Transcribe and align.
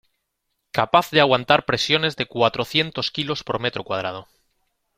Capaz 0.71 1.11
de 1.11 1.21
aguantar 1.21 1.65
presiones 1.67 2.15
de 2.15 2.25
cuatrocientos 2.25 3.11
kilos 3.11 3.43
por 3.43 3.59
metro 3.59 3.83
cuadrado. 3.83 4.27